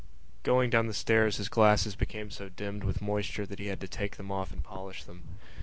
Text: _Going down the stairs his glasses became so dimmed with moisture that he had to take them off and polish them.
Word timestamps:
_Going 0.41 0.71
down 0.71 0.87
the 0.87 0.95
stairs 0.95 1.37
his 1.37 1.47
glasses 1.47 1.95
became 1.95 2.31
so 2.31 2.49
dimmed 2.49 2.83
with 2.83 3.03
moisture 3.03 3.45
that 3.45 3.59
he 3.59 3.67
had 3.67 3.79
to 3.81 3.87
take 3.87 4.15
them 4.17 4.31
off 4.31 4.51
and 4.51 4.63
polish 4.63 5.03
them. 5.03 5.37